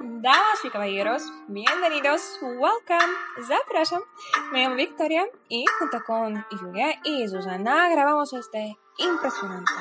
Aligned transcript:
Damas 0.00 0.64
y 0.64 0.70
caballeros, 0.70 1.22
bienvenidos, 1.48 2.38
welcome, 2.42 3.14
zapraszam. 3.46 4.02
Me 4.52 4.62
llamo 4.62 4.76
Victoria 4.76 5.26
y 5.48 5.64
junto 5.78 6.02
con 6.04 6.44
Julia 6.58 7.00
y 7.04 7.28
Susana 7.28 7.88
grabamos 7.88 8.32
este 8.32 8.76
impresionante, 8.98 9.72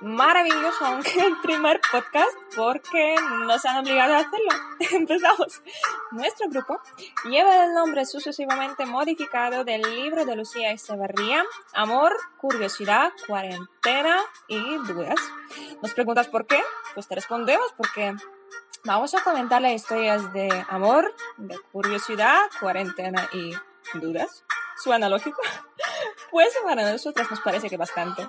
maravilloso, 0.00 0.84
aunque 0.84 1.20
el 1.26 1.40
primer 1.40 1.80
podcast 1.90 2.36
porque 2.54 3.16
nos 3.46 3.64
han 3.64 3.78
obligado 3.78 4.14
a 4.14 4.18
hacerlo. 4.18 4.50
Empezamos. 4.92 5.62
Nuestro 6.12 6.48
grupo 6.48 6.80
lleva 7.24 7.64
el 7.64 7.74
nombre 7.74 8.04
sucesivamente 8.06 8.86
modificado 8.86 9.64
del 9.64 9.82
libro 9.82 10.24
de 10.24 10.36
Lucía 10.36 10.72
Echeverría, 10.72 11.44
Amor, 11.74 12.16
Curiosidad, 12.38 13.12
Cuarentena 13.26 14.18
y 14.46 14.60
Dudas. 14.86 15.18
¿Nos 15.82 15.94
preguntas 15.94 16.28
por 16.28 16.46
qué? 16.46 16.62
Pues 16.94 17.08
te 17.08 17.14
respondemos 17.14 17.72
porque 17.76 18.14
Vamos 18.84 19.12
a 19.14 19.22
comentar 19.22 19.60
las 19.60 19.72
historias 19.72 20.32
de 20.32 20.48
amor, 20.68 21.12
de 21.36 21.58
curiosidad, 21.72 22.38
cuarentena 22.60 23.28
y 23.32 23.52
dudas. 23.98 24.44
¿Suena 24.76 25.08
lógico? 25.08 25.40
Pues 26.30 26.54
para 26.62 26.92
nosotros 26.92 27.30
nos 27.30 27.40
parece 27.40 27.70
que 27.70 27.78
bastante. 27.78 28.28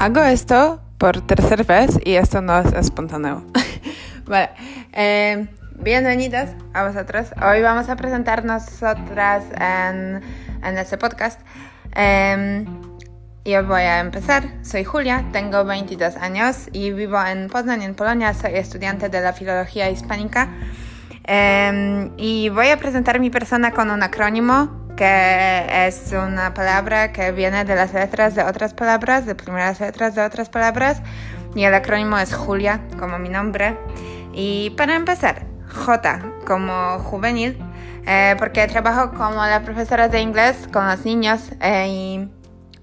Hago 0.00 0.22
esto 0.22 0.80
por 0.96 1.26
tercera 1.26 1.64
vez 1.64 1.98
y 2.04 2.14
esto 2.14 2.40
no 2.40 2.56
es 2.60 2.72
espontáneo. 2.72 3.44
vale. 4.26 4.50
Eh, 4.92 5.48
bienvenidas 5.74 6.54
a 6.72 6.86
vosotros. 6.86 7.30
Hoy 7.44 7.62
vamos 7.62 7.88
a 7.88 7.96
presentar 7.96 8.44
nosotras 8.44 9.42
en, 9.60 10.22
en 10.62 10.78
este 10.78 10.98
podcast. 10.98 11.40
Eh, 11.96 12.64
yo 13.44 13.66
voy 13.66 13.80
a 13.80 13.98
empezar. 13.98 14.44
Soy 14.62 14.84
Julia, 14.84 15.24
tengo 15.32 15.64
22 15.64 16.14
años 16.18 16.68
y 16.70 16.92
vivo 16.92 17.20
en 17.26 17.48
Poznań, 17.48 17.82
en 17.82 17.96
Polonia. 17.96 18.34
Soy 18.34 18.54
estudiante 18.54 19.08
de 19.08 19.20
la 19.20 19.32
filología 19.32 19.90
hispánica. 19.90 20.48
Eh, 21.24 22.08
y 22.18 22.50
voy 22.50 22.68
a 22.68 22.76
presentar 22.76 23.18
mi 23.18 23.30
persona 23.30 23.72
con 23.72 23.90
un 23.90 24.00
acrónimo 24.04 24.87
que 24.98 25.86
es 25.86 26.12
una 26.12 26.54
palabra 26.54 27.12
que 27.12 27.30
viene 27.30 27.64
de 27.64 27.76
las 27.76 27.94
letras 27.94 28.34
de 28.34 28.42
otras 28.42 28.74
palabras, 28.74 29.26
de 29.26 29.36
primeras 29.36 29.78
letras 29.78 30.16
de 30.16 30.22
otras 30.22 30.48
palabras. 30.48 31.00
Y 31.54 31.62
el 31.62 31.72
acrónimo 31.72 32.18
es 32.18 32.34
Julia, 32.34 32.80
como 32.98 33.16
mi 33.20 33.28
nombre. 33.28 33.76
Y 34.32 34.70
para 34.70 34.96
empezar, 34.96 35.46
J 35.68 36.20
como 36.44 36.98
juvenil, 36.98 37.56
eh, 38.06 38.34
porque 38.40 38.66
trabajo 38.66 39.12
como 39.12 39.46
la 39.46 39.62
profesora 39.62 40.08
de 40.08 40.20
inglés 40.20 40.68
con 40.72 40.88
los 40.88 41.04
niños 41.04 41.52
eh, 41.60 42.28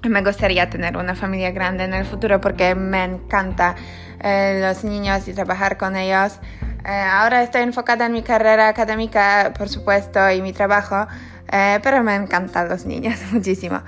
y 0.02 0.08
me 0.08 0.22
gustaría 0.22 0.70
tener 0.70 0.96
una 0.96 1.16
familia 1.16 1.52
grande 1.52 1.84
en 1.84 1.94
el 1.94 2.06
futuro 2.06 2.40
porque 2.40 2.76
me 2.76 3.04
encanta 3.04 3.76
eh, 4.22 4.62
los 4.62 4.86
niños 4.86 5.28
y 5.28 5.34
trabajar 5.34 5.76
con 5.78 5.98
ellos. 5.98 6.40
Ahora 6.88 7.42
estoy 7.42 7.64
enfocada 7.64 8.06
en 8.06 8.12
mi 8.12 8.22
carrera 8.22 8.68
académica, 8.68 9.52
por 9.58 9.70
supuesto, 9.70 10.30
y 10.30 10.44
mi 10.44 10.54
trabajo, 10.54 11.08
eh, 11.52 11.80
pero 11.84 12.04
me 12.04 12.16
encantan 12.16 12.70
los 12.70 12.86
niños 12.86 13.20
muchísimo. 13.32 13.82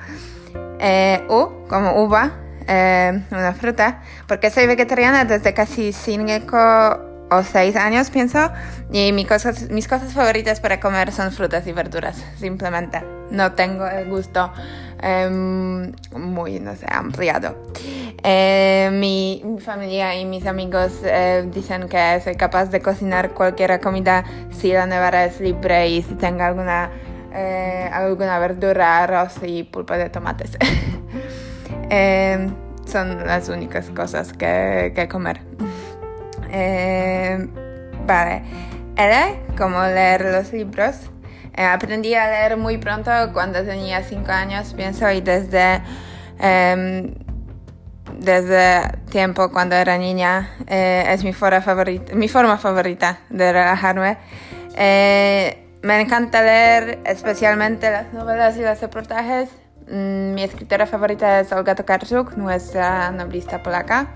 U, 1.30 1.68
como 1.68 2.04
uva, 2.04 2.34
una 2.68 3.54
fruta, 3.58 4.02
porque 4.28 4.50
soy 4.50 4.68
vegetariana 4.68 5.26
desde 5.26 5.54
casi 5.54 5.92
cinco 5.92 6.58
o 7.30 7.44
seis 7.44 7.76
años, 7.76 8.10
pienso, 8.10 8.52
y 8.92 9.12
mis 9.12 9.28
cosas, 9.28 9.70
mis 9.70 9.88
cosas 9.88 10.14
favoritas 10.14 10.60
para 10.60 10.80
comer 10.80 11.12
son 11.12 11.32
frutas 11.32 11.66
y 11.68 11.72
verduras, 11.72 12.24
simplemente. 12.38 13.04
No 13.32 13.54
tengo 13.54 13.86
el 13.88 14.08
gusto 14.08 14.52
Em, 15.02 15.92
muy, 16.16 16.60
no 16.60 16.76
sé, 16.76 16.86
ampliado. 16.90 17.56
Eh, 18.24 18.90
mi, 18.92 19.44
familia 19.60 20.20
y 20.20 20.26
mis 20.26 20.46
amigos 20.48 20.92
eh, 21.04 21.48
dicen 21.54 21.88
que 21.88 22.20
soy 22.24 22.36
capaz 22.36 22.66
de 22.72 22.82
cocinar 22.82 23.32
cualquier 23.32 23.80
comida 23.80 24.24
si 24.52 24.72
la 24.72 24.88
nevera 24.88 25.26
es 25.26 25.40
libre 25.40 25.90
y 25.90 26.02
si 26.02 26.16
tengo 26.16 26.44
alguna, 26.44 26.90
eh, 27.38 27.90
alguna 27.94 28.40
verdura, 28.40 29.04
arroz 29.04 29.36
y 29.44 29.64
pulpa 29.64 29.98
de 29.98 30.10
tomates. 30.10 30.58
Em, 31.90 32.54
son 32.86 33.26
las 33.26 33.48
únicas 33.48 33.90
cosas 33.92 34.34
que, 34.34 34.92
que 34.94 35.08
comer. 35.08 35.40
Em, 36.52 37.50
vale. 38.06 38.42
L, 38.98 39.40
como 39.58 39.82
leer 39.84 40.26
los 40.26 40.52
libros. 40.52 40.96
Eh, 41.56 41.64
aprendí 41.64 42.14
a 42.14 42.28
leer 42.28 42.58
muy 42.58 42.78
pronto 42.78 43.12
cuando 43.32 43.64
tenía 43.64 44.04
5 44.04 44.32
años, 44.32 44.74
pienso, 44.74 45.10
y 45.12 45.22
desde, 45.22 45.82
eh, 46.40 47.14
desde 48.20 48.82
tiempo 49.10 49.50
cuando 49.52 49.76
era 49.76 49.98
niña 49.98 50.50
eh, 50.68 51.06
es 51.10 51.24
mi 51.24 51.34
forma, 51.34 51.62
favorita, 51.62 52.14
mi 52.16 52.28
forma 52.28 52.58
favorita 52.58 53.20
de 53.30 53.54
relajarme. 53.54 54.18
Eh, 54.76 55.67
me 55.82 56.02
encanta 56.02 56.42
leer 56.42 57.00
especialmente 57.06 57.90
las 57.92 58.14
novelas 58.14 58.58
y 58.58 58.62
los 58.62 58.80
reportajes. 58.82 59.50
Mm, 59.90 60.34
mi 60.34 60.44
escritora 60.44 60.86
favorita 60.86 61.40
es 61.40 61.52
Olga 61.52 61.76
Tokarczuk, 61.76 62.36
nuestra 62.38 63.12
novelista 63.12 63.64
polaca. 63.64 64.08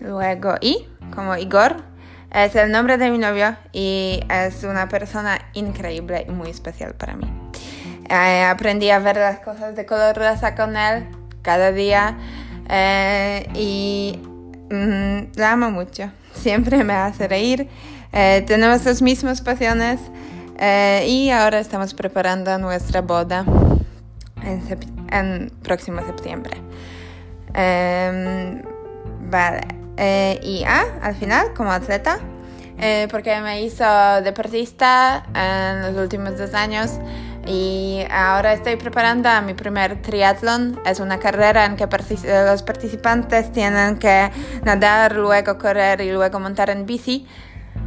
luego 0.00 0.54
I, 0.60 0.88
como 1.14 1.36
Igor, 1.36 1.76
es 2.32 2.56
el 2.56 2.70
nombre 2.70 2.96
de 2.96 3.10
mi 3.10 3.18
novio 3.18 3.56
y 3.72 4.20
es 4.30 4.64
una 4.64 4.88
persona 4.88 5.38
increíble 5.52 6.24
y 6.26 6.30
muy 6.30 6.50
especial 6.50 6.94
para 6.94 7.14
mí. 7.14 7.30
Eh, 8.08 8.44
aprendí 8.44 8.90
a 8.90 8.98
ver 8.98 9.16
las 9.16 9.40
cosas 9.40 9.76
de 9.76 9.86
color 9.86 10.16
rosa 10.16 10.54
con 10.54 10.76
él 10.76 11.06
cada 11.42 11.72
día 11.72 12.16
eh, 12.68 13.48
y 13.54 14.18
la 15.34 15.52
amo 15.52 15.70
mucho. 15.70 16.10
Siempre 16.34 16.82
me 16.84 16.94
hace 16.94 17.28
reír. 17.28 17.68
Eh, 18.12 18.42
tenemos 18.46 18.84
las 18.84 19.02
mismas 19.02 19.40
pasiones 19.40 20.00
y 21.06 21.30
ahora 21.30 21.58
estamos 21.58 21.92
preparando 21.94 22.56
nuestra 22.58 23.00
boda 23.00 23.44
en, 24.44 24.62
en 25.10 25.50
próximo 25.62 26.04
septiembre. 26.06 26.56
Em, 27.54 28.62
vale. 29.30 29.60
Eh, 29.96 30.40
y 30.42 30.64
A, 30.64 30.84
al 31.02 31.14
final, 31.14 31.52
como 31.54 31.70
atleta, 31.70 32.18
eh, 32.78 33.08
porque 33.10 33.38
me 33.40 33.62
hizo 33.62 33.84
deportista 34.22 35.24
en 35.34 35.82
los 35.82 36.02
últimos 36.02 36.38
dos 36.38 36.54
años 36.54 36.98
y 37.46 38.04
ahora 38.10 38.52
estoy 38.52 38.76
preparando 38.76 39.28
mi 39.44 39.54
primer 39.54 40.00
triatlón. 40.00 40.80
Es 40.84 41.00
una 41.00 41.18
carrera 41.18 41.64
en 41.64 41.76
que 41.76 41.86
los 42.46 42.62
participantes 42.62 43.50
tienen 43.52 43.98
que 43.98 44.30
nadar, 44.64 45.16
luego 45.16 45.58
correr 45.58 46.00
y 46.00 46.12
luego 46.12 46.38
montar 46.38 46.70
en 46.70 46.86
bici. 46.86 47.26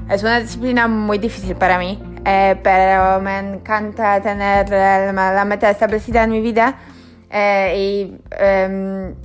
Es 0.10 0.24
una 0.24 0.40
disciplina 0.40 0.88
muy 0.88 1.18
difícil 1.18 1.56
para 1.56 1.80
mí, 1.80 2.02
eh, 2.26 2.60
pero 2.62 3.20
me 3.22 3.40
encanta 3.40 4.22
tener 4.22 4.70
la, 4.70 5.46
meta 5.46 5.70
establecida 5.70 6.24
en 6.24 6.30
mi 6.32 6.42
vida 6.42 6.78
y 7.76 8.18
em, 8.32 9.16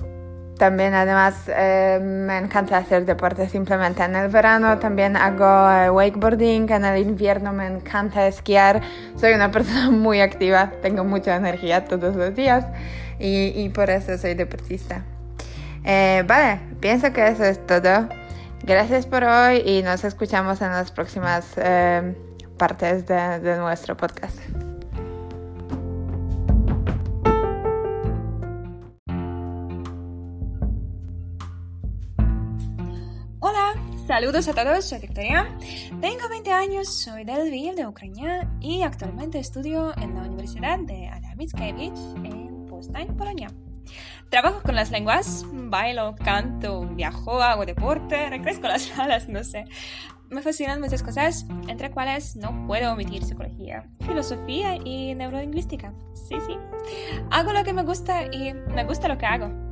también 0.61 0.93
además 0.93 1.33
eh, 1.47 1.97
me 1.99 2.37
encanta 2.37 2.77
hacer 2.77 3.03
deporte 3.03 3.49
simplemente. 3.49 4.03
En 4.03 4.15
el 4.15 4.27
verano 4.27 4.77
también 4.77 5.17
hago 5.17 5.71
eh, 5.71 5.89
wakeboarding, 5.89 6.71
en 6.71 6.85
el 6.85 7.01
invierno 7.01 7.51
me 7.51 7.65
encanta 7.65 8.27
esquiar. 8.27 8.79
Soy 9.15 9.33
una 9.33 9.49
persona 9.55 9.89
muy 9.89 10.21
activa, 10.21 10.71
tengo 10.83 11.03
mucha 11.03 11.35
energía 11.35 11.85
todos 11.85 12.15
los 12.15 12.35
días 12.35 12.63
y, 13.17 13.47
y 13.55 13.69
por 13.69 13.89
eso 13.89 14.15
soy 14.19 14.35
deportista. 14.35 15.03
Eh, 15.83 16.23
vale, 16.27 16.59
pienso 16.79 17.11
que 17.11 17.27
eso 17.27 17.43
es 17.43 17.65
todo. 17.65 18.07
Gracias 18.61 19.07
por 19.07 19.23
hoy 19.23 19.63
y 19.65 19.81
nos 19.81 20.03
escuchamos 20.03 20.61
en 20.61 20.69
las 20.69 20.91
próximas 20.91 21.55
partes 22.59 23.07
de, 23.07 23.39
de 23.39 23.57
nuestro 23.57 23.97
podcast. 23.97 24.37
Saludos 34.11 34.47
a 34.49 34.53
todos, 34.53 34.83
soy 34.83 34.99
Victoria. 34.99 35.47
Tengo 36.01 36.27
20 36.29 36.51
años, 36.51 36.93
soy 37.01 37.23
del 37.23 37.49
Lviv 37.49 37.75
de 37.75 37.87
Ucrania 37.87 38.49
y 38.59 38.81
actualmente 38.81 39.39
estudio 39.39 39.93
en 40.01 40.15
la 40.15 40.23
Universidad 40.23 40.79
de 40.79 41.07
Adam 41.07 41.37
Mickiewicz 41.37 41.99
en 42.23 42.65
Poznań, 42.65 43.15
Polonia. 43.15 43.47
Trabajo 44.29 44.61
con 44.63 44.75
las 44.75 44.91
lenguas, 44.91 45.45
bailo, 45.51 46.15
canto, 46.15 46.81
viajo, 46.81 47.41
hago 47.41 47.65
deporte, 47.65 48.29
recrezco 48.29 48.67
las 48.67 48.91
alas, 48.99 49.29
no 49.29 49.43
sé. 49.43 49.63
Me 50.29 50.41
fascinan 50.41 50.81
muchas 50.81 51.03
cosas, 51.03 51.45
entre 51.67 51.91
cuales 51.91 52.35
no 52.35 52.67
puedo 52.67 52.91
omitir 52.91 53.23
psicología, 53.23 53.85
filosofía 54.05 54.75
y 54.75 55.15
neurolingüística. 55.15 55.93
Sí, 56.13 56.35
sí. 56.47 56.57
Hago 57.29 57.53
lo 57.53 57.63
que 57.63 57.73
me 57.73 57.83
gusta 57.83 58.25
y 58.25 58.53
me 58.53 58.83
gusta 58.83 59.07
lo 59.07 59.17
que 59.17 59.25
hago. 59.25 59.70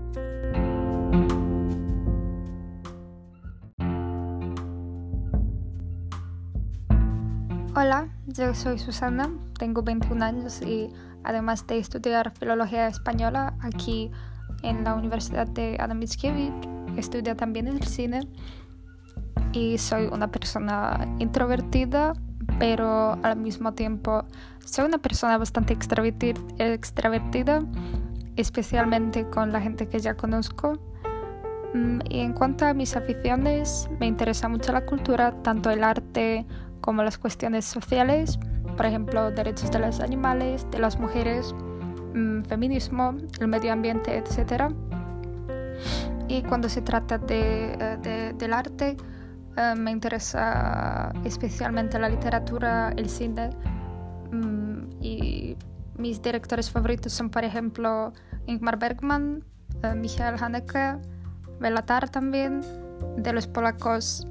Hola, 7.81 8.09
yo 8.27 8.53
soy 8.55 8.77
Susana, 8.77 9.29
tengo 9.57 9.83
21 9.83 10.25
años 10.25 10.61
y 10.61 10.89
además 11.23 11.65
de 11.65 11.77
estudiar 11.77 12.29
filología 12.37 12.87
española, 12.87 13.53
aquí 13.61 14.11
en 14.63 14.83
la 14.83 14.95
Universidad 14.95 15.47
de 15.47 15.77
Adam 15.79 15.97
Mickiewicz, 15.97 16.67
estudia 16.97 17.37
también 17.37 17.69
el 17.69 17.81
cine 17.83 18.27
y 19.53 19.77
soy 19.77 20.07
una 20.11 20.29
persona 20.29 21.07
introvertida, 21.19 22.11
pero 22.59 23.17
al 23.23 23.37
mismo 23.37 23.73
tiempo 23.73 24.25
soy 24.65 24.83
una 24.83 24.97
persona 24.97 25.37
bastante 25.37 25.71
extravertida, 25.71 27.61
especialmente 28.35 29.29
con 29.29 29.53
la 29.53 29.61
gente 29.61 29.87
que 29.87 29.99
ya 29.99 30.15
conozco. 30.15 30.73
Mm, 31.73 31.99
y 32.09 32.19
en 32.19 32.33
cuanto 32.33 32.65
a 32.65 32.73
mis 32.73 32.97
aficiones, 32.97 33.87
me 34.01 34.07
interesa 34.07 34.49
mucho 34.49 34.73
la 34.73 34.85
cultura, 34.85 35.31
tanto 35.43 35.69
el 35.69 35.81
arte 35.81 36.45
como 36.81 37.03
las 37.03 37.17
cuestiones 37.17 37.65
sociales, 37.65 38.39
por 38.77 38.85
ejemplo, 38.85 39.31
derechos 39.31 39.71
de 39.71 39.79
los 39.79 39.99
animales, 39.99 40.65
de 40.71 40.79
las 40.79 40.99
mujeres, 40.99 41.53
mm, 42.13 42.43
feminismo, 42.43 43.15
el 43.39 43.47
medio 43.47 43.73
ambiente, 43.73 44.17
etc. 44.17 44.71
Y 46.27 46.43
cuando 46.43 46.69
se 46.69 46.81
trata 46.81 47.19
eh, 47.29 48.33
del 48.37 48.53
arte, 48.53 48.97
eh, 49.57 49.73
me 49.77 49.91
interesa 49.91 51.11
especialmente 51.23 51.99
la 51.99 52.09
literatura, 52.09 52.93
el 52.95 53.09
cine 53.09 53.49
mm, 54.31 55.01
y 55.01 55.57
mis 55.97 56.21
directores 56.21 56.71
favoritos 56.71 57.11
son, 57.11 57.29
por 57.29 57.43
ejemplo, 57.43 58.13
Ingmar 58.45 58.79
Bergman, 58.79 59.43
uh, 59.83 59.95
Michael 59.95 60.35
Haneke, 60.41 60.97
Belatar 61.59 62.09
también, 62.09 62.61
de 63.17 63.33
los 63.33 63.47
polacos 63.47 64.25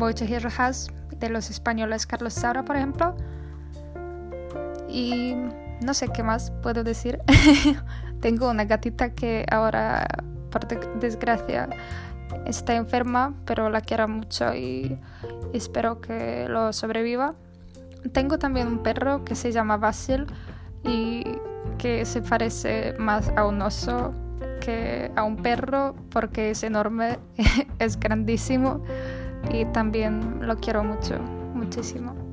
um, 0.00 0.02
Wojciech 0.02 0.42
Rojas, 0.42 0.88
de 1.18 1.28
los 1.28 1.50
españoles 1.50 2.06
Carlos 2.06 2.34
Saura, 2.34 2.64
por 2.64 2.76
ejemplo. 2.76 3.14
Y 4.88 5.34
no 5.84 5.94
sé 5.94 6.08
qué 6.08 6.22
más 6.22 6.50
puedo 6.62 6.82
decir. 6.82 7.20
Tengo 8.20 8.50
una 8.50 8.64
gatita 8.64 9.14
que 9.14 9.46
ahora, 9.50 10.06
por 10.50 10.66
desgracia, 11.00 11.68
está 12.46 12.74
enferma, 12.74 13.34
pero 13.44 13.70
la 13.70 13.80
quiero 13.80 14.08
mucho 14.08 14.54
y 14.54 14.98
espero 15.52 16.00
que 16.00 16.46
lo 16.48 16.72
sobreviva. 16.72 17.34
Tengo 18.12 18.38
también 18.38 18.66
un 18.66 18.82
perro 18.82 19.24
que 19.24 19.34
se 19.34 19.52
llama 19.52 19.76
Basil 19.76 20.26
y 20.84 21.24
que 21.78 22.04
se 22.04 22.22
parece 22.22 22.94
más 22.98 23.30
a 23.36 23.46
un 23.46 23.60
oso 23.62 24.12
que 24.60 25.10
a 25.16 25.22
un 25.22 25.36
perro 25.36 25.94
porque 26.10 26.50
es 26.50 26.62
enorme, 26.62 27.18
es 27.78 27.98
grandísimo 27.98 28.82
y 29.52 29.64
también 29.66 30.46
lo 30.46 30.56
quiero 30.56 30.84
mucho, 30.84 31.18
muchísimo. 31.54 32.29